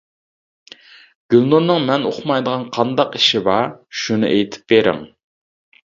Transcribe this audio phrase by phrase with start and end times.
[1.33, 3.71] گۈلنۇرنىڭ مەن ئۇقمايدىغان قانداق ئىشى بار
[4.05, 5.05] شۇنى ئېيتىپ بىرىڭ.